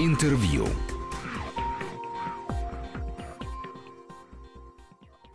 [0.00, 0.64] Интервью.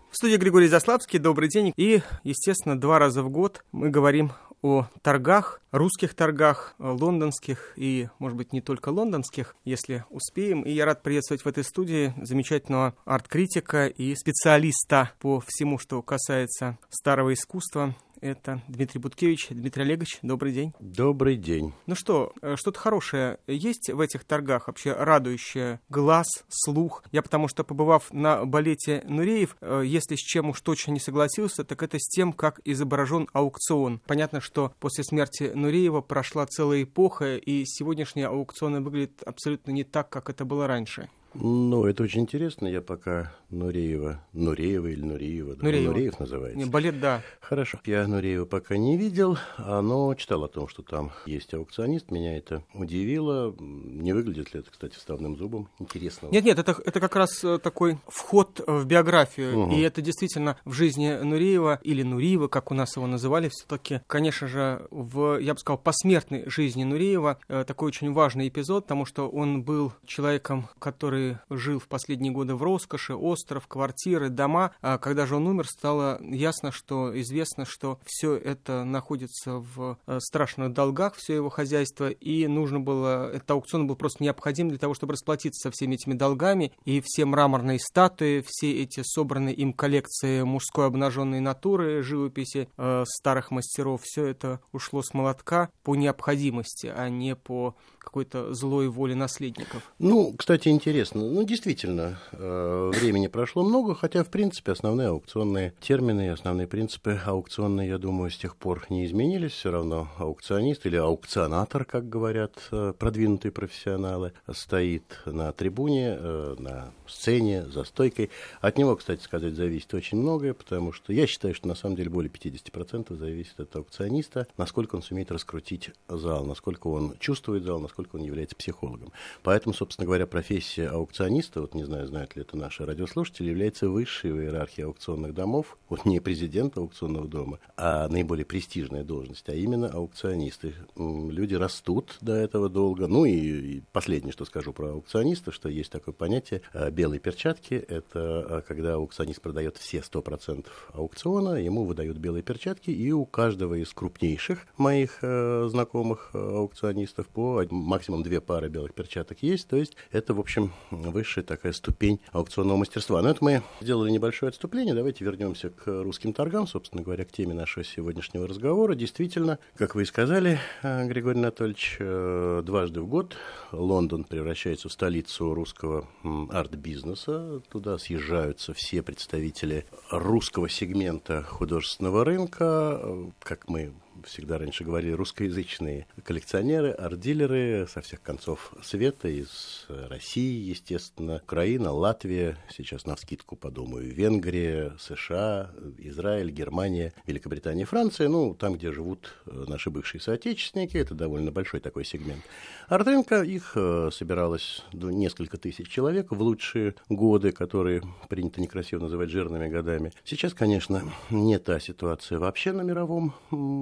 [0.09, 1.19] В студии Григорий Заславский.
[1.19, 1.73] Добрый день.
[1.75, 4.31] И, естественно, два раза в год мы говорим
[4.61, 10.61] о торгах, русских торгах, лондонских и, может быть, не только лондонских, если успеем.
[10.61, 16.77] И я рад приветствовать в этой студии замечательного арт-критика и специалиста по всему, что касается
[16.89, 17.93] старого искусства,
[18.23, 19.49] это Дмитрий Буткевич.
[19.49, 20.73] Дмитрий Олегович, добрый день.
[20.79, 21.73] Добрый день.
[21.85, 27.03] Ну что, э, что-то хорошее есть в этих торгах, вообще радующее глаз, слух?
[27.11, 31.65] Я потому что, побывав на балете Нуреев, э, если с чем уж точно не согласился,
[31.65, 33.99] так это с тем, как изображен аукцион.
[34.07, 40.09] Понятно, что после смерти Нуреева прошла целая эпоха, и сегодняшние аукционы выглядят абсолютно не так,
[40.09, 41.09] как это было раньше.
[41.33, 42.67] Ну, это очень интересно.
[42.67, 45.91] Я пока Нуреева, Нуреева или Нуреева, Нуреева.
[45.91, 46.57] Нуреев называется.
[46.57, 47.21] Не, балет, да.
[47.39, 47.79] Хорошо.
[47.85, 52.11] Я Нуреева пока не видел, но читал о том, что там есть аукционист.
[52.11, 53.55] Меня это удивило.
[53.59, 55.69] Не выглядит ли это, кстати, вставным зубом?
[55.79, 56.27] Интересно.
[56.31, 59.59] Нет, нет, это, это как раз э, такой вход в биографию.
[59.59, 59.75] Угу.
[59.75, 64.47] И это действительно в жизни Нуреева, или Нуриева, как у нас его называли все-таки, конечно
[64.47, 69.29] же, в, я бы сказал, посмертной жизни Нуреева э, такой очень важный эпизод, потому что
[69.29, 74.71] он был человеком, который жил в последние годы в роскоши, остров, квартиры, дома.
[74.81, 80.19] А когда же он умер, стало ясно, что известно, что все это находится в э,
[80.19, 84.93] страшных долгах, все его хозяйство, и нужно было, этот аукцион был просто необходим для того,
[84.93, 90.43] чтобы расплатиться со всеми этими долгами, и все мраморные статуи, все эти собранные им коллекции
[90.43, 97.09] мужской обнаженной натуры, живописи э, старых мастеров, все это ушло с молотка по необходимости, а
[97.09, 99.91] не по какой-то злой воле наследников.
[99.99, 101.21] Ну, кстати, интересно интересно.
[101.21, 107.19] Ну, действительно, э, времени прошло много, хотя, в принципе, основные аукционные термины и основные принципы
[107.25, 109.53] аукционные, я думаю, с тех пор не изменились.
[109.53, 116.91] Все равно аукционист или аукционатор, как говорят э, продвинутые профессионалы, стоит на трибуне, э, на
[117.07, 118.29] сцене, за стойкой.
[118.61, 122.09] От него, кстати сказать, зависит очень многое, потому что я считаю, что на самом деле
[122.09, 127.92] более 50% зависит от аукциониста, насколько он сумеет раскрутить зал, насколько он чувствует зал, насколько
[128.13, 129.11] он является психологом.
[129.43, 134.31] Поэтому, собственно говоря, профессия аукциониста, вот не знаю, знают ли это наши радиослушатели, является высшей
[134.31, 139.89] в иерархии аукционных домов, вот не президент аукционного дома, а наиболее престижная должность, а именно
[139.89, 140.73] аукционисты.
[140.95, 143.07] Люди растут до этого долго.
[143.07, 147.73] Ну и, последнее, что скажу про аукциониста, что есть такое понятие а, белые перчатки.
[147.73, 153.75] Это а, когда аукционист продает все 100% аукциона, ему выдают белые перчатки, и у каждого
[153.75, 159.67] из крупнейших моих э, знакомых аукционистов по максимум две пары белых перчаток есть.
[159.67, 163.21] То есть это, в общем, высшая такая ступень аукционного мастерства.
[163.21, 164.93] Но это мы сделали небольшое отступление.
[164.93, 168.95] Давайте вернемся к русским торгам, собственно говоря, к теме нашего сегодняшнего разговора.
[168.95, 173.35] Действительно, как вы и сказали, э, Григорий Анатольевич, э, дважды в год
[173.71, 176.07] Лондон превращается в столицу русского
[176.49, 177.61] арт-бизнеса.
[177.69, 182.99] Туда съезжаются все представители русского сегмента художественного рынка.
[183.01, 183.93] Э, как мы
[184.25, 192.57] всегда раньше говорили, русскоязычные коллекционеры, арт-дилеры со всех концов света, из России, естественно, Украина, Латвия,
[192.69, 199.65] сейчас на вскидку подумаю, Венгрия, США, Израиль, Германия, Великобритания, Франция, ну, там, где живут э,
[199.67, 202.43] наши бывшие соотечественники, это довольно большой такой сегмент.
[202.87, 209.67] Арт-рынка, их э, собиралось несколько тысяч человек в лучшие годы, которые принято некрасиво называть жирными
[209.67, 210.11] годами.
[210.23, 213.33] Сейчас, конечно, не та ситуация вообще на мировом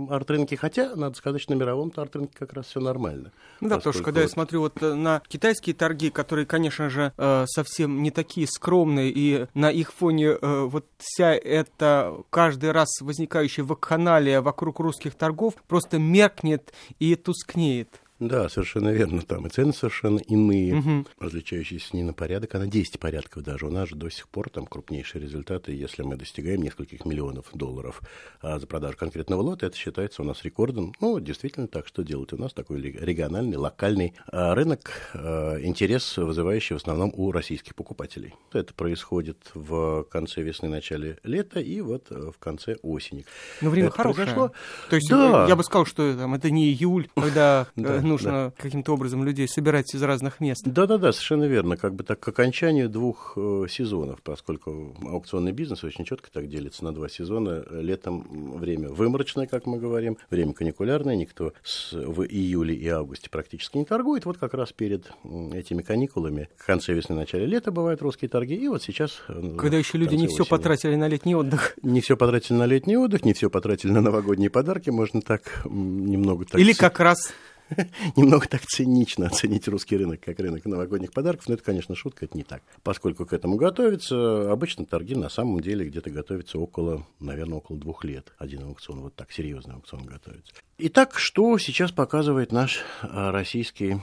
[0.09, 3.31] арт рынке, хотя, надо сказать, что на мировом арт-рынке как раз все нормально.
[3.59, 4.27] Ну да, потому что когда вот...
[4.27, 9.11] я смотрю вот э, на китайские торги, которые, конечно же, э, совсем не такие скромные,
[9.11, 15.55] и на их фоне э, вот вся эта каждый раз возникающая вакханалия вокруг русских торгов
[15.67, 18.01] просто меркнет и тускнеет.
[18.21, 19.23] Да, совершенно верно.
[19.23, 21.07] Там и цены совершенно иные, угу.
[21.19, 23.65] различающиеся не на порядок, а на 10 порядков даже.
[23.65, 28.01] У нас же до сих пор там крупнейшие результаты, если мы достигаем нескольких миллионов долларов
[28.41, 30.93] а за продажу конкретного лота, это считается у нас рекордом.
[31.01, 32.31] Ну, действительно так, что делать?
[32.31, 38.35] У нас такой региональный, локальный а, рынок, а, интерес, вызывающий в основном у российских покупателей.
[38.53, 43.25] Это происходит в конце весны, начале лета и вот э, в конце осени.
[43.61, 44.25] Но время это хорошее.
[44.27, 44.51] Произошло.
[44.91, 45.47] То есть да.
[45.47, 48.53] я бы сказал, что там, это не июль, когда э, нужно да.
[48.57, 50.63] каким-то образом людей собирать из разных мест.
[50.65, 51.77] Да-да-да, совершенно верно.
[51.77, 56.83] Как бы так к окончанию двух э, сезонов, поскольку аукционный бизнес очень четко так делится
[56.83, 57.63] на два сезона.
[57.71, 63.77] Летом время выморочное, как мы говорим, время каникулярное, никто с, в июле и августе практически
[63.77, 64.25] не торгует.
[64.25, 65.11] Вот как раз перед
[65.53, 69.21] этими каникулами, в конце весны, начале лета бывают русские торги, и вот сейчас...
[69.27, 71.75] Э, Когда еще люди не все потратили на летний отдых.
[71.81, 76.45] Не все потратили на летний отдых, не все потратили на новогодние подарки, можно так немного...
[76.45, 77.33] Так Или как раз
[78.15, 82.37] немного так цинично оценить русский рынок как рынок новогодних подарков, но это, конечно, шутка, это
[82.37, 82.61] не так.
[82.83, 88.03] Поскольку к этому готовится, обычно торги на самом деле где-то готовятся около, наверное, около двух
[88.03, 88.33] лет.
[88.37, 90.53] Один аукцион, вот так серьезный аукцион готовится.
[90.83, 94.01] Итак, что сейчас показывает наш а, российский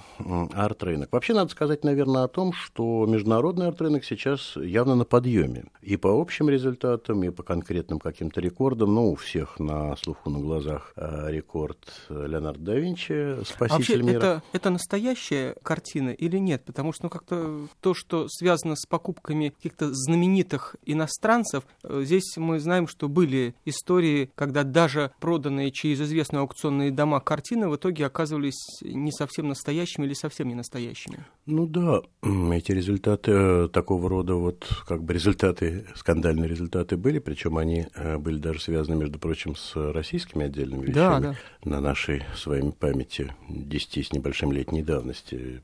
[0.55, 1.11] арт-рынок?
[1.11, 5.65] Вообще, надо сказать, наверное, о том, что международный арт-рынок сейчас явно на подъеме.
[5.83, 8.95] И по общим результатам, и по конкретным каким-то рекордам.
[8.95, 11.79] Ну, у всех на слуху, на глазах а, рекорд
[12.11, 14.17] Леонардо да Винчи, спаситель а вообще, мира.
[14.19, 16.65] Это, это настоящая картина или нет?
[16.65, 22.61] Потому что ну, как-то то, что связано с покупками каких-то знаменитых иностранцев, э, здесь мы
[22.61, 28.07] знаем, что были истории, когда даже проданные через известный аукцион аукционные дома картины в итоге
[28.07, 31.25] оказывались не совсем настоящими или совсем не настоящими.
[31.47, 37.57] Ну да, эти результаты э, такого рода, вот как бы результаты, скандальные результаты были, причем
[37.57, 41.37] они э, были даже связаны, между прочим, с российскими отдельными вещами да, да.
[41.65, 45.61] на нашей с вами памяти 10 с небольшим летней давности.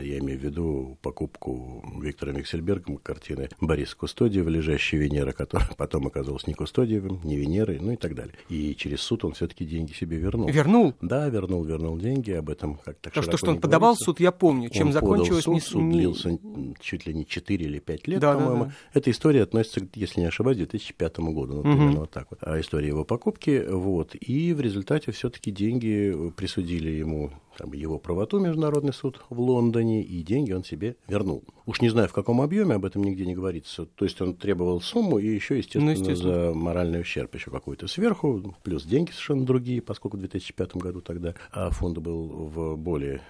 [0.00, 6.46] Я имею в виду покупку Виктором Виксельбергом картины Бориса Кустодиева, лежащей Венера, которая потом оказалась
[6.46, 8.34] не Кустодиевым, не Венерой, ну и так далее.
[8.48, 10.76] И через суд он все-таки деньги себе вернул вернул.
[10.76, 10.94] Вернул?
[11.00, 14.20] Да, вернул, вернул деньги, об этом как так То, что, что он подавал в суд,
[14.20, 14.70] я помню.
[14.70, 15.44] Чем он закончилось...
[15.44, 15.60] Суд, не...
[15.60, 16.38] суд длился
[16.80, 18.64] чуть ли не 4 или 5 лет, да, по-моему.
[18.64, 18.74] Да, да.
[18.94, 22.00] Эта история относится, если не ошибаюсь, к 2005 году, ну, примерно угу.
[22.00, 22.38] вот так вот.
[22.42, 24.14] А история его покупки, вот.
[24.14, 30.22] И в результате все-таки деньги присудили ему там, его правоту Международный суд в Лондоне, и
[30.22, 31.44] деньги он себе вернул.
[31.66, 33.86] Уж не знаю, в каком объеме, об этом нигде не говорится.
[33.86, 36.52] То есть он требовал сумму и еще, естественно, ну, естественно.
[36.52, 41.34] за моральный ущерб еще какой-то сверху, плюс деньги совершенно другие, поскольку в 2005 году тогда
[41.50, 43.20] а фонд был в более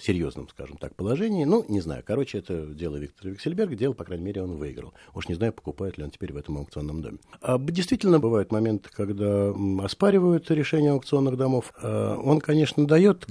[0.00, 1.44] серьезном, скажем так, положении.
[1.44, 2.02] Ну, не знаю.
[2.06, 4.92] Короче, это дело Виктора Виксельберга, дело, по крайней мере, он выиграл.
[5.14, 7.18] Уж не знаю, покупает ли он теперь в этом аукционном доме.
[7.40, 9.52] А действительно, бывают моменты, когда
[9.82, 11.72] оспаривают решение аукционных домов.
[11.80, 13.24] А он, конечно, дает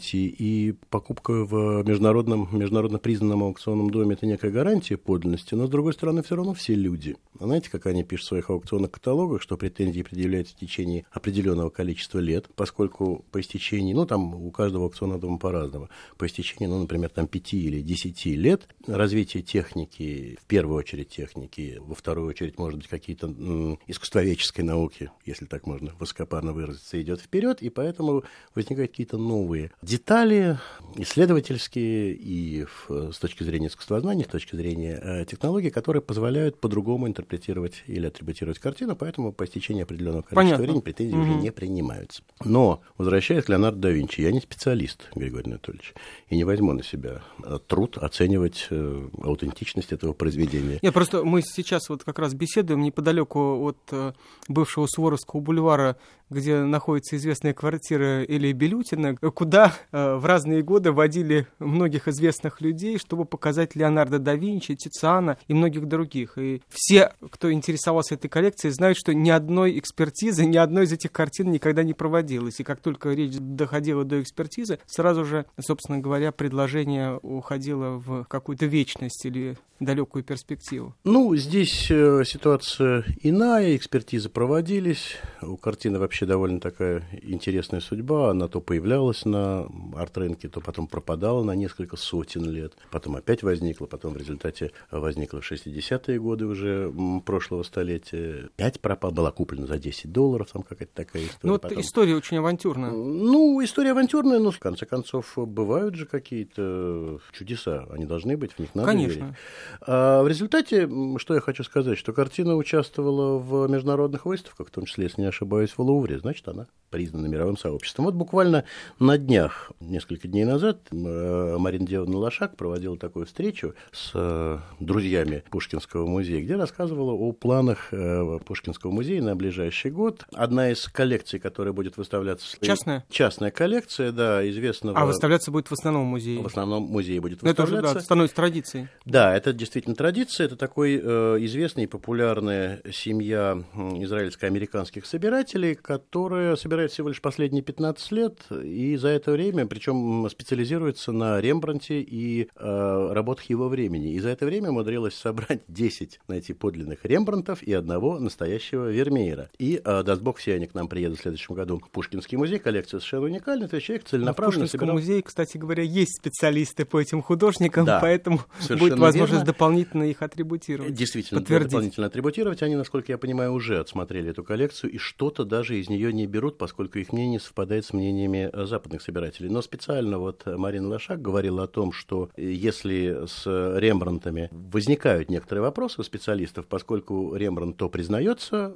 [0.00, 5.70] гарантии, и покупка в международном, международно признанном аукционном доме– это некая гарантия подлинности, но, с
[5.70, 7.16] другой стороны, все равно все люди.
[7.38, 11.70] А знаете, как они пишут в своих аукционных каталогах, что претензии предъявляются в течение определенного
[11.70, 16.80] количества лет, поскольку по истечении, ну, там у каждого аукционного дома по-разному, по истечении, ну,
[16.80, 22.58] например, там 5 или 10 лет развитие техники, в первую очередь техники, во вторую очередь,
[22.58, 28.24] может быть, какие-то м, искусствоведческой науки, если так можно высокопарно выразиться, идет вперед, и поэтому
[28.54, 30.56] возникают какие-то новые детали,
[30.96, 37.08] исследовательские и в, с точки зрения искусствознания, с точки зрения э, технологий, которые позволяют по-другому
[37.08, 40.62] интерпретировать или атрибутировать картину, поэтому по истечении определенного количества Понятно.
[40.62, 41.22] времени претензии угу.
[41.22, 42.22] уже не принимаются.
[42.44, 45.94] Но, возвращаясь к Леонардо да Винчи, я не специалист, Григорий Анатольевич
[46.28, 50.78] и не возьму на себя э, труд оценивать э, аутентичность этого произведения.
[50.82, 54.12] Нет, просто мы сейчас вот как раз беседуем неподалеку от э,
[54.48, 55.96] бывшего Суворовского бульвара,
[56.30, 63.24] где находится известная квартира Ильи Белютина, куда в разные годы водили многих известных людей, чтобы
[63.24, 66.38] показать Леонардо да Винчи, Тициана и многих других.
[66.38, 71.12] И все, кто интересовался этой коллекцией, знают, что ни одной экспертизы, ни одной из этих
[71.12, 72.60] картин никогда не проводилось.
[72.60, 78.66] И как только речь доходила до экспертизы, сразу же собственно говоря, предложение уходило в какую-то
[78.66, 80.94] вечность или далекую перспективу?
[81.04, 85.16] Ну, здесь э, ситуация иная, экспертизы проводились.
[85.42, 88.30] У картины вообще довольно такая интересная судьба.
[88.30, 89.66] Она то появлялась на
[89.96, 92.74] арт-рынке, то потом пропадала на несколько сотен лет.
[92.90, 96.92] Потом опять возникла, потом в результате возникла в 60-е годы уже
[97.24, 98.50] прошлого столетия.
[98.56, 101.38] Опять пропала, была куплена за 10 долларов, там какая-то такая история.
[101.42, 101.80] Ну, вот потом...
[101.80, 102.90] история очень авантюрная.
[102.90, 107.86] Ну, история авантюрная, но в конце концов бывают же какие-то чудеса.
[107.90, 109.20] Они должны быть, в них надо Конечно.
[109.20, 109.34] верить.
[109.80, 114.84] А в результате, что я хочу сказать, что картина участвовала в международных выставках, в том
[114.84, 118.06] числе, если не ошибаюсь, в Лувре, значит, она признана мировым сообществом.
[118.06, 118.64] Вот буквально
[118.98, 125.44] на днях, несколько дней назад, э, Марина Девовна Лошак проводила такую встречу с э, друзьями
[125.50, 130.24] Пушкинского музея, где рассказывала о планах э, Пушкинского музея на ближайший год.
[130.34, 132.56] Одна из коллекций, которая будет выставляться...
[132.60, 133.04] Частная?
[133.08, 134.98] Частная коллекция, да, известного...
[134.98, 136.42] А выставляться будет в основном музее?
[136.42, 137.62] В основном музее будет выставляться.
[137.62, 138.88] Это уже да, становится традицией.
[139.04, 140.46] Да, это действительно традиция.
[140.46, 148.12] Это такой э, известная и популярная семья израильско-американских собирателей, которая собирает всего лишь последние 15
[148.12, 154.14] лет, и за это время, причем специализируется на Рембранте и э, работах его времени.
[154.14, 159.50] И за это время умудрилась собрать 10, найти подлинных Рембрантов и одного настоящего Вермеера.
[159.58, 162.58] И, э, даст бог, все они к нам приедут в следующем году Пушкинский музей.
[162.58, 163.68] Коллекция совершенно уникальная.
[163.68, 164.96] То есть человек целенаправленно в Пушкинском собирал...
[164.96, 168.40] музее, кстати говоря, есть специалисты по этим художникам, да, поэтому
[168.70, 169.49] будет возможность верно.
[169.52, 170.94] Дополнительно их атрибутировать.
[170.94, 172.62] Действительно, дополнительно атрибутировать.
[172.62, 176.58] Они, насколько я понимаю, уже отсмотрели эту коллекцию, и что-то даже из нее не берут,
[176.58, 179.48] поскольку их мнение совпадает с мнениями западных собирателей.
[179.50, 186.00] Но специально вот Марина Лошак говорила о том, что если с Рембрандтами возникают некоторые вопросы
[186.00, 188.74] у специалистов, поскольку Рембрандт то признается,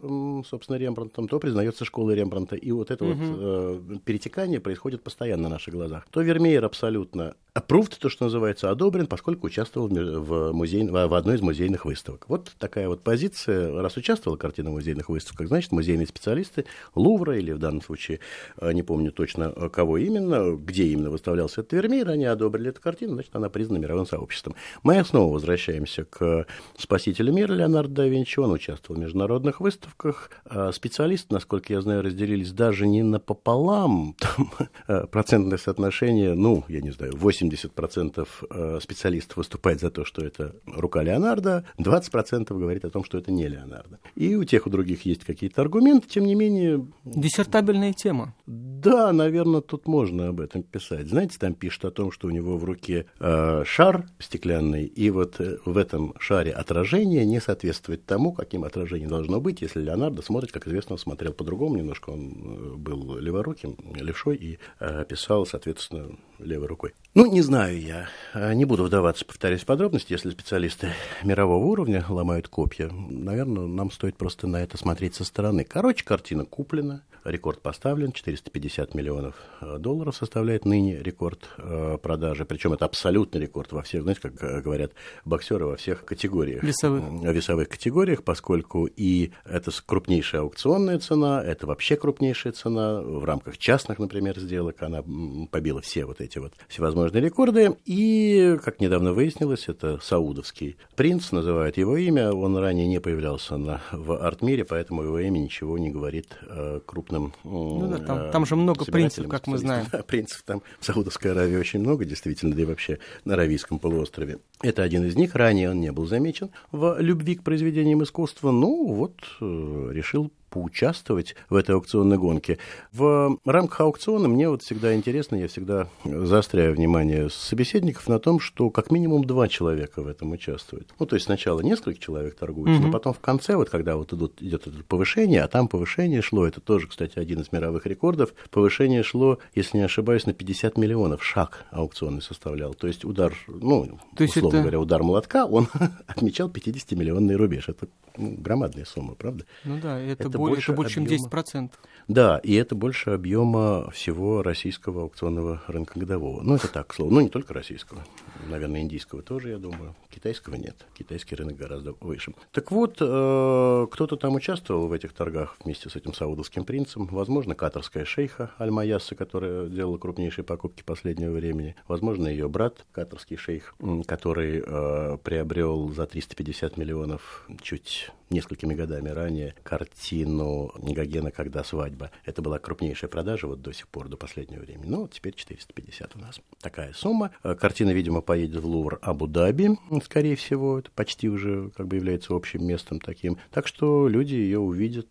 [0.49, 3.15] собственно, Рембрандтом, то признается школой Рембрандта, и вот это угу.
[3.15, 6.07] вот э, перетекание происходит постоянно на наших глазах.
[6.11, 11.41] То Вермеер абсолютно approved, то, что называется, одобрен, поскольку участвовал в, музей, в одной из
[11.41, 12.27] музейных выставок.
[12.29, 13.81] Вот такая вот позиция.
[13.81, 18.21] Раз участвовала картина в музейных выставках, значит, музейные специалисты Лувра или в данном случае,
[18.59, 22.81] э, не помню точно, э, кого именно, где именно выставлялся этот Вермеер, они одобрили эту
[22.81, 24.57] картину, значит, она признана мировым сообществом.
[24.83, 28.41] Мы снова возвращаемся к спасителю мира Леонардо да Винчи.
[28.41, 30.31] Он участвовал в международных выставках.
[30.45, 34.17] А специалисты, насколько я знаю, разделились даже не напополам.
[34.19, 34.51] Там
[34.89, 40.25] э, процентное соотношение, ну, я не знаю, 8 80% э, специалистов выступает за то, что
[40.25, 43.99] это рука Леонардо, 20% говорит о том, что это не Леонардо.
[44.15, 46.87] И у тех, у других есть какие-то аргументы, тем не менее...
[47.05, 48.35] Диссертабельная тема.
[48.47, 51.09] Да, наверное, тут можно об этом писать.
[51.09, 55.41] Знаете, там пишут о том, что у него в руке э, шар стеклянный, и вот
[55.41, 60.53] э, в этом шаре отражение не соответствует тому, каким отражение должно быть, если Леонардо смотрит,
[60.53, 66.17] как известно, он смотрел по-другому немножко, он э, был леворуким, левшой, и э, писал, соответственно,
[66.39, 66.95] левой рукой.
[67.15, 68.09] Ну, не знаю я.
[68.33, 70.13] А, не буду вдаваться, повторюсь, в подробности.
[70.13, 70.91] Если специалисты
[71.23, 75.65] мирового уровня ломают копья, наверное, нам стоит просто на это смотреть со стороны.
[75.65, 82.45] Короче, картина куплена, рекорд поставлен, 450 миллионов э, долларов составляет ныне рекорд э, продажи.
[82.45, 84.93] Причем это абсолютный рекорд во всех, знаете, как э, говорят
[85.25, 86.63] боксеры, во всех категориях.
[86.63, 87.05] Весовых.
[87.35, 93.99] Весовых категориях, поскольку и это крупнейшая аукционная цена, это вообще крупнейшая цена в рамках частных,
[93.99, 94.83] например, сделок.
[94.83, 95.03] Она
[95.51, 97.77] побила все вот эти вот всевозможные рекорды.
[97.85, 102.33] И, как недавно выяснилось, это саудовский принц, называют его имя.
[102.33, 107.35] Он ранее не появлялся на, в арт-мире, поэтому его имя ничего не говорит э, крупным
[107.45, 109.87] ну, да, там, там же много принцев, как мы знаем.
[109.93, 114.39] Да, принцев там в Саудовской Аравии очень много, действительно, да и вообще на Аравийском полуострове.
[114.65, 115.35] Это один из них.
[115.35, 118.51] Ранее он не был замечен в любви к произведениям искусства.
[118.51, 122.59] Ну, вот э, решил поучаствовать в этой аукционной гонке.
[122.93, 128.71] В рамках аукциона мне вот всегда интересно, я всегда заостряю внимание собеседников на том, что
[128.71, 130.95] как минимум два человека в этом участвуют.
[131.01, 132.87] Ну, то есть сначала несколько человек торгуются, mm-hmm.
[132.87, 136.47] но потом в конце, вот когда вот идут, идет это повышение, а там повышение шло,
[136.47, 141.25] это тоже, кстати, один из мировых рекордов, повышение шло, если не ошибаюсь, на 50 миллионов,
[141.25, 142.75] шаг аукционный составлял.
[142.75, 144.54] То есть удар, ну, то есть это...
[144.61, 145.69] говоря, удар молотка, он
[146.07, 147.69] отмечал 50-миллионный рубеж.
[147.69, 149.45] Это ну, громадная сумма, правда?
[149.65, 151.19] Ну да, это, это больше, это больше объема...
[151.19, 151.71] чем 10%.
[152.07, 156.43] Да, и это больше объема всего российского аукционного рынка годового.
[156.43, 157.13] Ну, это так, к слову.
[157.13, 158.05] Ну, не только российского.
[158.49, 159.95] Наверное, индийского тоже, я думаю.
[160.11, 160.87] Китайского нет.
[160.97, 162.35] Китайский рынок гораздо выше.
[162.53, 167.07] Так вот, э, кто-то там участвовал в этих торгах вместе с этим саудовским принцем.
[167.07, 171.75] Возможно, катарская шейха Аль-Маяса, которая делала крупнейшие покупки последнего времени.
[171.89, 173.75] Возможно, ее брат, катарский шейх,
[174.07, 182.11] который э, приобрел за 350 миллионов чуть несколькими годами ранее картину Гогена «Когда свадьба».
[182.25, 184.89] Это была крупнейшая продажа вот до сих пор, до последнего времени.
[184.89, 186.41] Ну, теперь 450 у нас.
[186.61, 187.31] Такая сумма.
[187.43, 190.79] Э, картина, видимо, поедет в Лувр Абу-Даби, скорее всего.
[190.79, 193.39] Это почти уже как бы является общим местом таким.
[193.51, 195.09] Так что люди ее увидят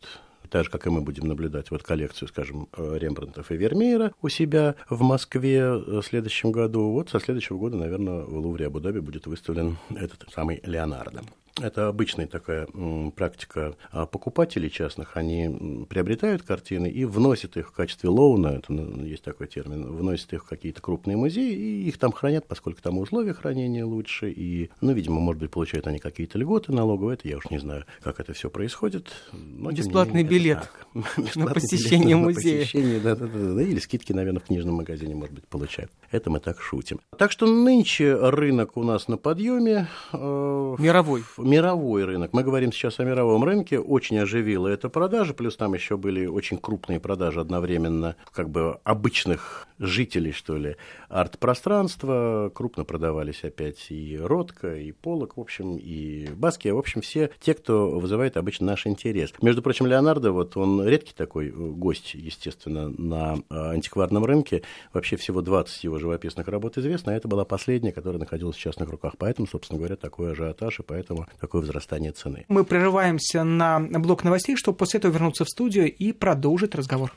[0.53, 4.29] так же, как и мы будем наблюдать вот коллекцию, скажем, э, Рембрандтов и Вермеера у
[4.29, 6.91] себя в Москве э, в следующем году.
[6.91, 11.23] Вот со следующего года, наверное, в Лувре Абу-Даби будет выставлен этот самый Леонардо.
[11.61, 12.67] Это обычная такая
[13.15, 15.17] практика а, покупателей частных.
[15.17, 20.33] Они приобретают картины и вносят их в качестве лоуна, это ну, есть такой термин, вносят
[20.33, 24.31] их в какие-то крупные музеи и их там хранят, поскольку там условия хранения лучше.
[24.31, 27.15] И, ну, видимо, может быть, получают они какие-то льготы налоговые.
[27.15, 29.13] Это я уж не знаю, как это все происходит.
[29.31, 30.69] Но, Бесплатный менее, билет
[31.35, 32.55] на посещение музея.
[32.55, 35.91] На посещение, да, да, да, да, или скидки, наверное, в книжном магазине, может быть, получают.
[36.09, 36.99] Это мы так шутим.
[37.17, 39.87] Так что нынче рынок у нас на подъеме.
[40.13, 42.33] Э, Мировой мировой рынок.
[42.33, 43.79] Мы говорим сейчас о мировом рынке.
[43.79, 49.67] Очень оживила эта продажа, плюс там еще были очень крупные продажи одновременно, как бы обычных
[49.79, 50.77] жителей, что ли,
[51.09, 52.51] арт-пространства.
[52.53, 56.69] Крупно продавались опять и Ротко, и Полок, в общем, и Баски.
[56.69, 59.33] В общем, все те, кто вызывает обычно наш интерес.
[59.41, 64.63] Между прочим, Леонардо, вот он редкий такой гость, естественно, на а, антикварном рынке.
[64.93, 68.89] Вообще всего 20 его живописных работ известно, а это была последняя, которая находилась в частных
[68.89, 69.13] руках.
[69.17, 72.45] Поэтому, собственно говоря, такой ажиотаж, и поэтому такое возрастание цены.
[72.47, 77.13] Мы прерываемся на блок новостей, чтобы после этого вернуться в студию и продолжить разговор.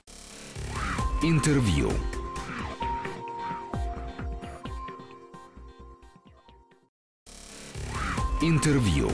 [1.23, 1.91] Интервью.
[8.43, 9.11] Интервью.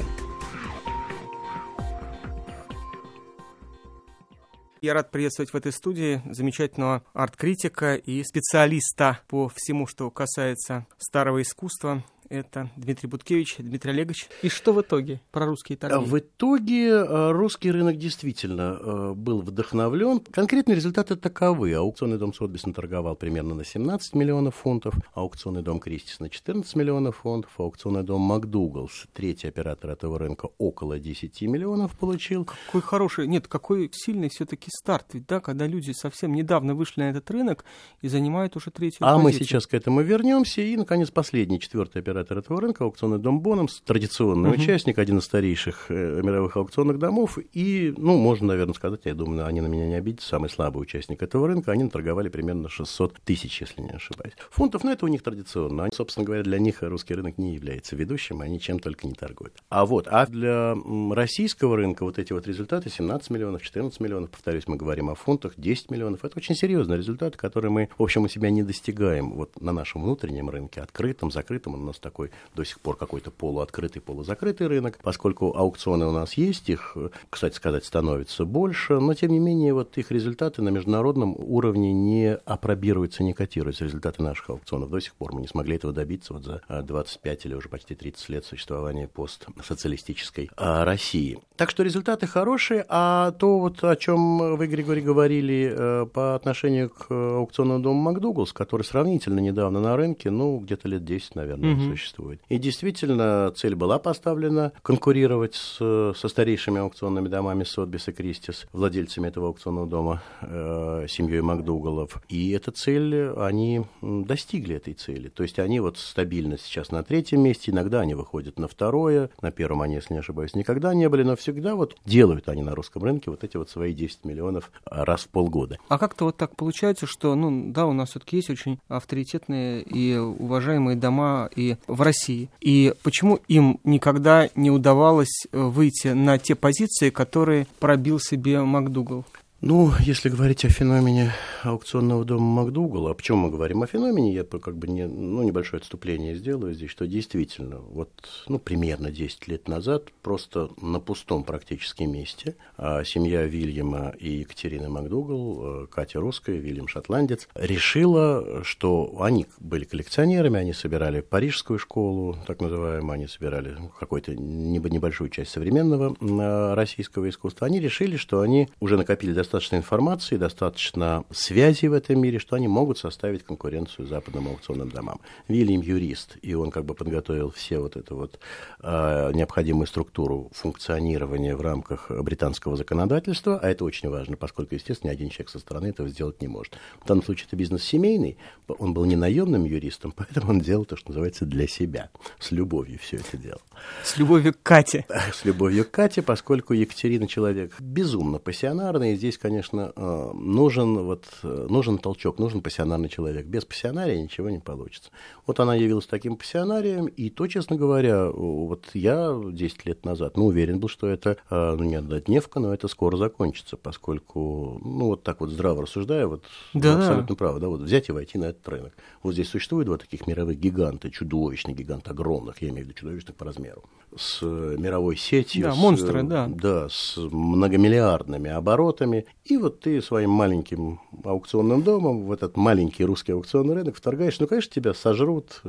[4.83, 11.41] Я рад приветствовать в этой студии замечательного арт-критика и специалиста по всему, что касается старого
[11.41, 12.03] искусства
[12.33, 13.57] это Дмитрий Буткевич.
[13.59, 14.29] Дмитрий Олегович.
[14.43, 16.03] И что в итоге про русские торги?
[16.03, 20.21] В итоге э, русский рынок действительно э, был вдохновлен.
[20.21, 21.75] Конкретные результаты таковы.
[21.75, 27.19] Аукционный дом Сотбис наторговал примерно на 17 миллионов фунтов, аукционный дом Кристис на 14 миллионов
[27.19, 32.47] фунтов, аукционный дом МакДугалс, третий оператор этого рынка, около 10 миллионов получил.
[32.67, 35.09] Какой хороший, нет, какой сильный все-таки старт.
[35.13, 37.67] Ведь да, когда люди совсем недавно вышли на этот рынок
[38.01, 39.23] и занимают уже третью А позицию.
[39.23, 40.63] мы сейчас к этому вернемся.
[40.63, 44.61] И, наконец, последний, четвертый оператор оператор этого рынка, аукционный дом Боннамс, традиционный угу.
[44.61, 47.39] участник, один из старейших э, мировых аукционных домов.
[47.53, 51.23] И, ну, можно, наверное, сказать, я думаю, они на меня не обидятся, самый слабый участник
[51.23, 51.73] этого рынка.
[51.73, 54.35] Они торговали примерно 600 тысяч, если не ошибаюсь.
[54.51, 55.85] Фунтов, но это у них традиционно.
[55.85, 59.55] Они, собственно говоря, для них русский рынок не является ведущим, они чем только не торгуют.
[59.69, 60.77] А вот, а для
[61.11, 65.55] российского рынка вот эти вот результаты 17 миллионов, 14 миллионов, повторюсь, мы говорим о фунтах,
[65.57, 66.25] 10 миллионов.
[66.25, 70.03] Это очень серьезные результаты, которые мы, в общем, у себя не достигаем вот на нашем
[70.03, 71.75] внутреннем рынке, открытом, закрытом.
[71.75, 76.35] Он у нас такой до сих пор какой-то полуоткрытый, полузакрытый рынок, поскольку аукционы у нас
[76.35, 76.97] есть, их,
[77.31, 82.35] кстати сказать, становится больше, но тем не менее вот их результаты на международном уровне не
[82.35, 84.91] апробируются, не котируются, результаты наших аукционов.
[84.91, 88.29] До сих пор мы не смогли этого добиться вот за 25 или уже почти 30
[88.29, 91.39] лет существования постсоциалистической а, России.
[91.57, 96.91] Так что результаты хорошие, а то вот о чем вы, Григорий, говорили э, по отношению
[96.91, 101.83] к аукционному дому МакДугалс, который сравнительно недавно на рынке, ну, где-то лет 10, наверное, угу.
[102.03, 102.41] Существует.
[102.49, 105.77] И действительно, цель была поставлена конкурировать с,
[106.15, 112.23] со старейшими аукционными домами Сотбис и Кристис, владельцами этого аукционного дома, э, семьей Макдугалов.
[112.29, 115.29] И эта цель, они достигли этой цели.
[115.29, 119.51] То есть они вот стабильно сейчас на третьем месте, иногда они выходят на второе, на
[119.51, 123.03] первом они, если не ошибаюсь, никогда не были, но всегда вот делают они на русском
[123.03, 125.79] рынке вот эти вот свои 10 миллионов раз в полгода.
[125.89, 130.17] А как-то вот так получается, что, ну, да, у нас все-таки есть очень авторитетные и
[130.17, 132.49] уважаемые дома и в России.
[132.61, 139.25] И почему им никогда не удавалось э, выйти на те позиции, которые пробил себе МакДугал?
[139.65, 141.31] Ну, если говорить о феномене
[141.63, 143.85] аукционного дома МакДугала, о чем мы говорим?
[143.85, 148.11] О феномене, я как бы не, ну, небольшое отступление сделаю здесь, что действительно, вот,
[148.49, 154.89] ну, примерно 10 лет назад, просто на пустом практически месте, а семья Вильяма и Екатерины
[154.89, 162.37] МакДугал, э, Катя русская, Вильям шотландец, решила, что они были коллекционерами, они собирали парижскую школу,
[162.49, 168.69] так называемую, они собирали какую-то небольшую часть современного э, российского искусства, они решили, что они
[168.81, 174.07] уже накопили достаточно достаточно информации, достаточно связей в этом мире, что они могут составить конкуренцию
[174.07, 175.21] западным аукционным домам.
[175.47, 178.39] Вильям юрист, и он как бы подготовил все вот эту вот
[178.81, 185.15] э, необходимую структуру функционирования в рамках британского законодательства, а это очень важно, поскольку, естественно, ни
[185.15, 186.79] один человек со стороны этого сделать не может.
[187.03, 188.39] В данном случае это бизнес семейный,
[188.69, 192.99] он был не наемным юристом, поэтому он делал то, что называется, для себя, с любовью
[192.99, 193.61] все это делал.
[194.03, 195.05] С любовью к Кате.
[195.35, 201.25] С любовью к Кате, поскольку Екатерина человек безумно пассионарный, и здесь конечно, э, нужен, вот,
[201.43, 203.47] э, нужен толчок, нужен пассионарный человек.
[203.47, 205.11] Без пассионария ничего не получится.
[205.47, 210.47] Вот она явилась таким пассионарием, и то, честно говоря, вот я 10 лет назад, ну,
[210.47, 215.25] уверен был, что это, э, ну, не однодневка, но это скоро закончится, поскольку, ну, вот
[215.25, 216.99] так вот здраво рассуждая, вот да.
[216.99, 218.93] абсолютно право, да, вот взять и войти на этот рынок.
[219.25, 223.35] Вот здесь существует два таких мировых гиганта, чудовищных гигант огромных, я имею в виду чудовищных
[223.35, 223.83] по размеру,
[224.17, 225.65] с мировой сетью.
[225.65, 226.47] Да, с, монстры, да.
[226.49, 233.33] Да, с многомиллиардными оборотами, и вот ты своим маленьким аукционным домом в этот маленький русский
[233.33, 235.63] аукционный рынок вторгаешь, ну, конечно, тебя сожрут,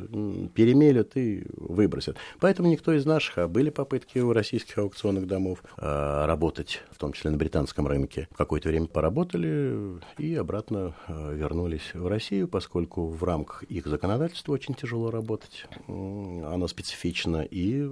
[0.53, 2.17] перемелют и выбросят.
[2.39, 7.13] Поэтому никто из наших, а были попытки у российских аукционных домов а, работать, в том
[7.13, 8.27] числе на британском рынке.
[8.35, 14.75] Какое-то время поработали и обратно а, вернулись в Россию, поскольку в рамках их законодательства очень
[14.75, 15.65] тяжело работать.
[15.87, 17.83] Оно специфично, и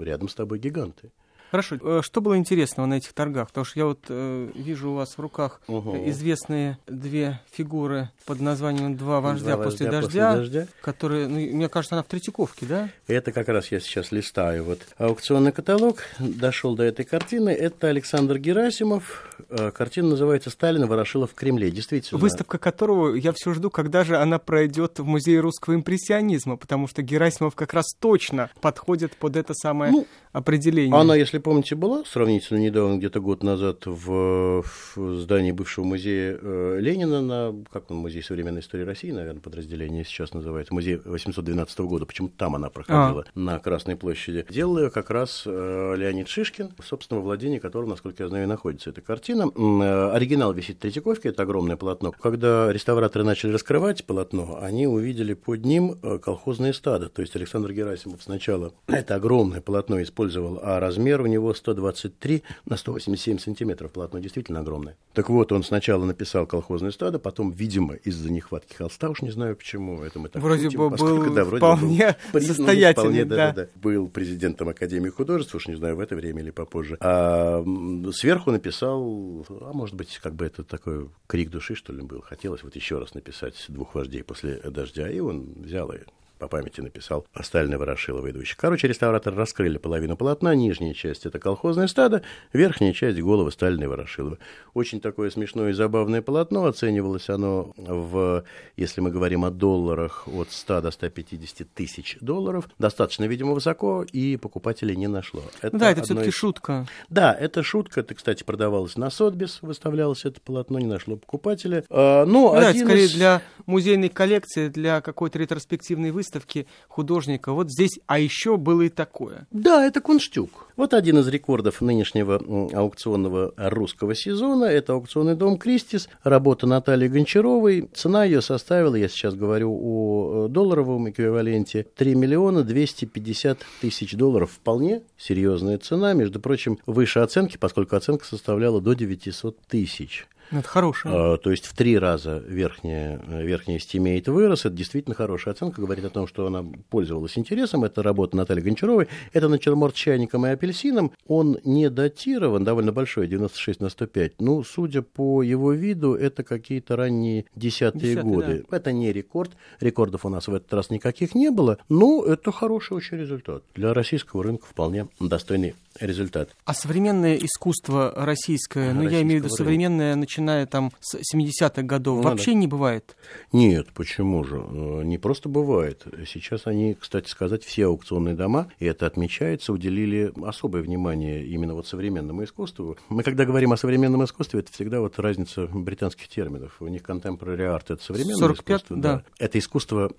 [0.00, 1.10] рядом с тобой гиганты.
[1.52, 1.76] Хорошо.
[1.82, 3.48] Э, что было интересного на этих торгах?
[3.48, 5.98] Потому что я вот э, вижу у вас в руках угу.
[6.08, 11.68] известные две фигуры под названием «Два вождя, Два после, дождя», после дождя, которые, ну, мне
[11.68, 12.88] кажется, она в Третьяковке, да?
[13.06, 14.64] Это как раз я сейчас листаю.
[14.64, 17.50] Вот аукционный каталог, дошел до этой картины.
[17.50, 19.36] Это Александр Герасимов.
[19.50, 21.70] Э, картина называется «Сталин Ворошилов в Кремле».
[21.70, 22.18] Действительно.
[22.18, 27.02] Выставка которого я все жду, когда же она пройдет в Музее русского импрессионизма, потому что
[27.02, 30.94] Герасимов как раз точно подходит под это самое ну, определение.
[30.94, 34.64] Она, если помните, была сравнительно недавно, где-то год назад, в,
[34.96, 40.04] в здании бывшего музея э, Ленина, на, как он, музей современной истории России, наверное, подразделение
[40.04, 43.38] сейчас называется, музей 812 года, почему-то там она проходила, а.
[43.38, 44.46] на Красной площади.
[44.48, 48.46] Делал ее как раз э, Леонид Шишкин, в собственном владении которого, насколько я знаю, и
[48.46, 49.50] находится эта картина.
[49.54, 52.12] Э, оригинал висит в Третьяковке, это огромное полотно.
[52.12, 57.72] Когда реставраторы начали раскрывать полотно, они увидели под ним э, колхозное стадо, то есть Александр
[57.72, 60.21] Герасимов сначала это огромное полотно использовал,
[60.62, 63.92] а размер у него 123 на 187 сантиметров.
[63.92, 64.96] Полотно действительно огромное.
[65.12, 69.56] Так вот, он сначала написал колхозное стадо, потом, видимо, из-за нехватки холста, уж не знаю
[69.56, 73.36] почему, это мы так Вроде шутим, бы был да, вроде вполне был состоятельный, да.
[73.36, 73.68] Да, да, да.
[73.74, 76.96] Был президентом Академии художеств, уж не знаю, в это время или попозже.
[77.00, 77.64] А
[78.12, 82.20] сверху написал, а может быть, как бы это такой крик души, что ли, был.
[82.22, 85.98] Хотелось вот еще раз написать двух вождей после дождя, и он взял и
[86.42, 88.56] по памяти написал Сталин и Ворошилова идущих.
[88.56, 93.86] Короче, реставраторы раскрыли половину полотна, нижняя часть– это колхозное стадо, верхняя часть– головы Сталина и
[93.86, 94.38] Ворошилова.
[94.74, 98.42] Очень такое смешное и забавное полотно, оценивалось оно в,
[98.76, 104.36] если мы говорим о долларах, от 100 до 150 тысяч долларов, достаточно, видимо, высоко, и
[104.36, 105.42] покупателей не нашло.
[105.60, 106.34] Это да, это все-таки из...
[106.34, 106.88] шутка.
[107.08, 111.84] Да, это шутка, это, кстати, продавалось на Сотбис, выставлялось это полотно, не нашло покупателя.
[111.88, 113.14] А, ну, да, это скорее из...
[113.14, 117.52] для музейной коллекции, для какой-то ретроспективной выставки, выставки художника.
[117.52, 119.46] Вот здесь, а еще было и такое.
[119.50, 120.71] Да, это Кунштюк.
[120.76, 122.36] Вот один из рекордов нынешнего
[122.72, 124.64] аукционного русского сезона.
[124.64, 127.90] Это аукционный дом «Кристис», работа Натальи Гончаровой.
[127.92, 134.52] Цена ее составила, я сейчас говорю о э, долларовом эквиваленте, 3 миллиона 250 тысяч долларов.
[134.52, 140.26] Вполне серьезная цена, между прочим, выше оценки, поскольку оценка составляла до 900 тысяч.
[140.52, 141.12] Ну, это хорошая.
[141.34, 144.66] А, то есть в три раза верхняя, верхняя estimate вырос.
[144.66, 145.80] Это действительно хорошая оценка.
[145.80, 147.84] Говорит о том, что она пользовалась интересом.
[147.84, 149.08] Это работа Натальи Гончаровой.
[149.32, 151.12] Это натюрморт с чайником и апельсином.
[151.26, 154.40] Он не датирован, довольно большой, 96 на 105.
[154.40, 158.64] Ну, судя по его виду, это какие-то ранние десятые, десятые годы.
[158.70, 158.76] Да.
[158.76, 159.52] Это не рекорд.
[159.80, 161.78] Рекордов у нас в этот раз никаких не было.
[161.88, 163.64] Но это хороший очень результат.
[163.74, 166.50] Для российского рынка вполне достойный результат.
[166.64, 172.22] А современное искусство российское, ну, я имею в виду современное, начиная там с 70-х годов,
[172.22, 172.58] ну, вообще да.
[172.58, 173.16] не бывает?
[173.52, 174.56] Нет, почему же?
[174.56, 176.04] Э, не просто бывает.
[176.26, 181.86] Сейчас они, кстати сказать, все аукционные дома, и это отмечается, уделили особое внимание именно вот
[181.86, 182.96] современному искусству.
[183.08, 186.76] Мы, когда говорим о современном искусстве, это всегда вот разница британских терминов.
[186.80, 188.96] У них contemporary art– это современное 45, искусство.
[188.96, 189.14] Да.
[189.16, 189.24] да.
[189.38, 190.12] Это искусство,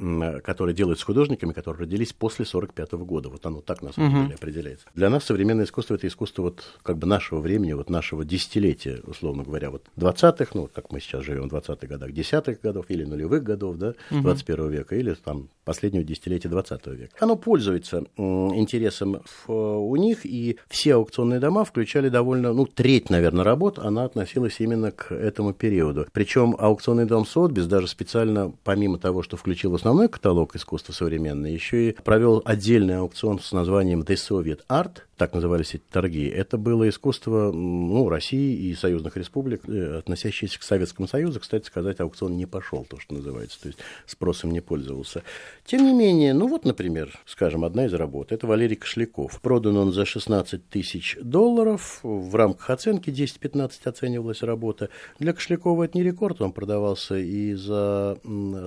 [0.44, 3.30] которое делают с художниками, которые родились после 45 -го года.
[3.30, 4.24] Вот оно так, на самом угу.
[4.24, 4.88] деле, определяется.
[4.96, 9.44] Для нас современное искусство– это искусство вот как бы нашего времени, вот нашего десятилетия, условно
[9.44, 13.44] говоря, вот 20-х, ну, как мы сейчас живем в 20-х годах, 10-х годов или нулевых
[13.44, 14.22] годов, да, угу.
[14.22, 17.16] 21 века, или там последнего десятилетия 20 века.
[17.20, 23.80] Оно пользуется интересом у них, и все аукционные дома включали довольно, ну, треть, наверное, работ,
[23.80, 26.08] она относилась именно к этому периоду.
[26.12, 31.90] Причем аукционный дом Сотбис даже специально, помимо того, что включил основной каталог искусства современное, еще
[31.90, 36.28] и провел отдельный аукцион с названием The Soviet Art, так назывались эти торги.
[36.28, 41.40] Это было искусство ну, России и союзных республик, э, относящееся к Советскому Союзу.
[41.40, 45.24] Кстати сказать, аукцион не пошел, то, что называется, то есть спросом не пользовался.
[45.66, 49.40] Тем не менее, ну вот, например, скажем, одна из работ, это Валерий Кошляков.
[49.42, 54.90] Продан он за 16 тысяч долларов, в рамках оценки 10-15 оценивалась работа.
[55.20, 58.18] Для Кошлякова это не рекорд, он продавался и за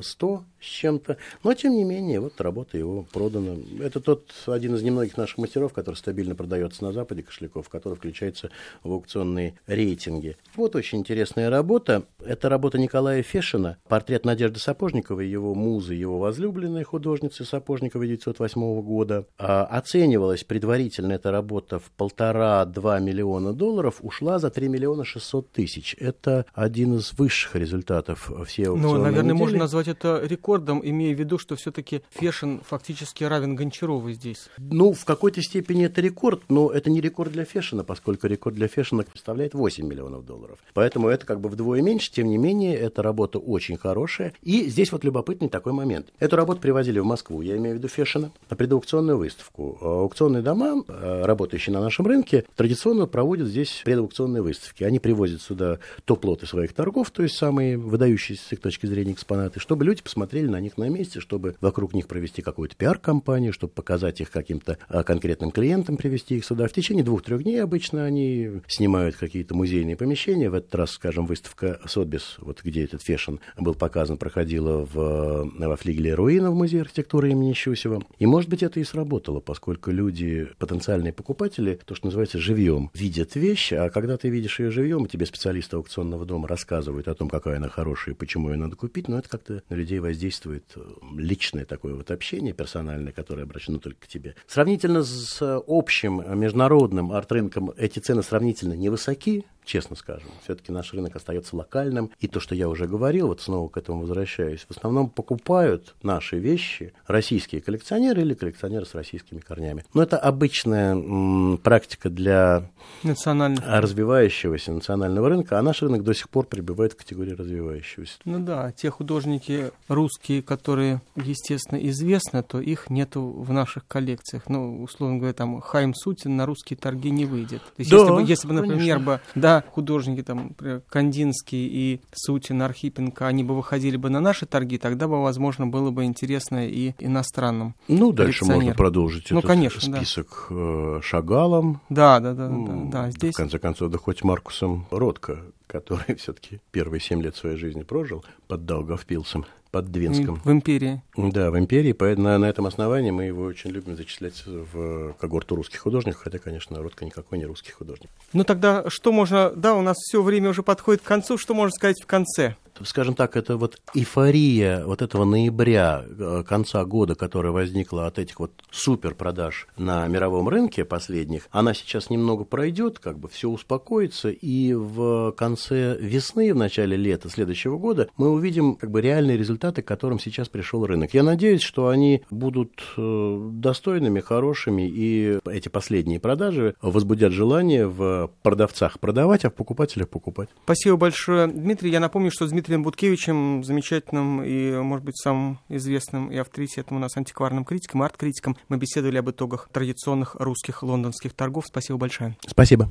[0.01, 3.57] 100 с чем-то, но тем не менее, вот работа его продана.
[3.81, 8.51] Это тот один из немногих наших мастеров, который стабильно продается на Западе, Кошляков, который включается
[8.83, 10.37] в аукционные рейтинги.
[10.57, 12.05] Вот очень интересная работа.
[12.25, 19.27] Это работа Николая Фешина, портрет Надежды Сапожниковой, его музы, его возлюбленной художницы Сапожниковой 1908 года.
[19.39, 25.95] А, оценивалась предварительно эта работа в полтора-два миллиона долларов, ушла за 3 миллиона 600 тысяч.
[26.01, 29.39] Это один из высших результатов аукционной Ну, наверное, недели.
[29.39, 34.49] можно назвать это рекордом, имея в виду, что все-таки Фешин фактически равен Гончаровой здесь.
[34.57, 38.69] Ну, в какой-то степени это рекорд, но это не рекорд для Фешина, поскольку рекорд для
[38.69, 40.46] Фешина представляет 8 миллионов долларов.
[40.75, 44.33] Поэтому это как бы вдвое меньше, тем не менее, эта работа очень хорошая.
[44.43, 46.09] И здесь вот любопытный такой момент.
[46.19, 49.79] Эту работу привозили в Москву, я имею в виду Фешина, на предаукционную выставку.
[49.81, 54.85] Аукционные дома, э, работающие на нашем рынке, традиционно проводят здесь предаукционные выставки.
[54.85, 59.61] Они привозят сюда топ-лоты своих торгов, то есть самые выдающиеся с их точки зрения экспонаты,
[59.61, 64.21] чтобы люди посмотрели на них на месте, чтобы вокруг них провести какую-то пиар-компанию, чтобы показать
[64.21, 66.69] их каким-то э, конкретным клиентам, привести их сюда.
[66.69, 70.36] В течение двух-трех дней обычно они снимают какие-то музейные помещения.
[70.45, 75.77] В этот раз, скажем, выставка Сотбис, вот где этот фешн был показан, проходила в, во
[75.77, 78.05] флигеле Руина в Музее архитектуры имени Щусева.
[78.19, 83.35] И, может быть, это и сработало, поскольку люди, потенциальные покупатели, то, что называется, живьем, видят
[83.35, 87.57] вещь, а когда ты видишь ее живьем, тебе специалисты аукционного дома рассказывают о том, какая
[87.57, 90.81] она хорошая и почему ее надо купить, но это как-то на людей воздействует э,
[91.17, 94.35] личное такое вот общение персональное, которое обращено только к тебе.
[94.47, 100.31] Сравнительно с общим международным арт-рынком эти цены сравнительно невысоки, честно скажем.
[100.45, 102.11] Все-таки наш рынок остается локальным.
[102.21, 106.39] И то, что я уже говорил, вот снова к этому возвращаюсь, в основном покупают наши
[106.39, 109.85] вещи российские коллекционеры или коллекционеры с российскими корнями.
[109.93, 112.71] Но это обычная м, практика для
[113.03, 118.15] развивающегося национального рынка, а наш рынок до сих пор пребывает в категории развивающегося.
[118.25, 124.45] Ну да, те художники русские, которые, естественно, известны, то их нету в наших коллекциях.
[124.49, 127.63] Ну, условно говоря, там Хайм Сутин на русские торги не выйдет.
[127.63, 129.01] То есть, да, если, бы, если бы, например, конечно.
[129.01, 130.55] бы, да, художники там
[130.89, 135.91] Кандинский и Сутин, Архипенко, они бы выходили бы на наши торги, тогда бы, возможно, было
[135.91, 137.75] бы интересно и иностранным.
[137.89, 141.01] Ну, дальше можно продолжить ну, этот конечно, список да.
[141.03, 141.81] Шагалом.
[141.89, 143.11] Да, да, да, да, да.
[143.11, 143.35] Здесь...
[143.35, 148.25] В конце концов, да хоть Маркусом Ротко, который все-таки первые семь лет своей жизни прожил
[148.49, 150.41] под Даугавпилсом под Двинском.
[150.43, 151.03] В империи.
[151.19, 151.93] Да, в империи.
[151.93, 156.39] Поэтому на, на этом основании мы его очень любим зачислять в когорту русских художников, хотя,
[156.39, 158.09] конечно, Ротко никакой не русский художник.
[158.33, 159.51] Ну тогда что можно...
[159.51, 161.37] Да, у нас все время уже подходит к концу.
[161.37, 162.57] Что можно сказать в конце?
[162.85, 168.39] Скажем так, это вот эйфория вот этого ноября, э, конца года, которая возникла от этих
[168.41, 174.31] вот супер продаж на мировом рынке последних, она сейчас немного пройдет, как бы все успокоится,
[174.31, 179.83] и в конце весны, в начале лета следующего года мы увидим как бы реальные результаты,
[179.83, 181.15] к которым сейчас пришел рынок.
[181.15, 188.31] Я надеюсь, что они будут э, достойными, хорошими, и эти последние продажи возбудят желание в
[188.43, 190.49] продавцах продавать, а в покупателях покупать.
[190.65, 191.91] Спасибо большое, Дмитрий.
[191.91, 197.01] Я напомню, что Дмитрий Дмитрием Буткевичем, замечательным и, может быть, самым известным и авторитетным у
[197.01, 201.67] нас антикварным критиком, арт-критиком, мы беседовали об итогах традиционных русских лондонских торгов.
[201.69, 202.37] Спасибо большое.
[202.45, 202.91] Спасибо.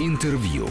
[0.00, 0.66] Интервью.